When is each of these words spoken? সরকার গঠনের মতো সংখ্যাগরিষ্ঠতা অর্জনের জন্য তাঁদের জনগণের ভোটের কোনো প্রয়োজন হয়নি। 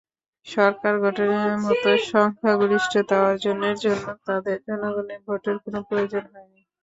সরকার 0.47 0.93
গঠনের 0.99 1.55
মতো 1.59 1.89
সংখ্যাগরিষ্ঠতা 2.09 3.15
অর্জনের 3.27 3.75
জন্য 3.83 4.05
তাঁদের 4.25 4.57
জনগণের 4.67 5.19
ভোটের 5.27 5.57
কোনো 5.63 5.79
প্রয়োজন 5.87 6.23
হয়নি। 6.33 6.61